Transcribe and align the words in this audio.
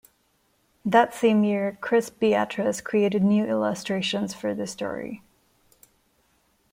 That 0.83 1.13
same 1.13 1.43
year 1.43 1.77
Chris 1.79 2.09
Beatrice 2.09 2.81
created 2.81 3.21
new 3.23 3.45
illustrations 3.45 4.33
for 4.33 4.55
the 4.55 4.65
story. 4.65 5.21